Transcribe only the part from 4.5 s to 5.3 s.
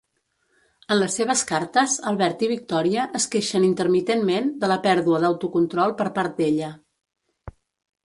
de la pèrdua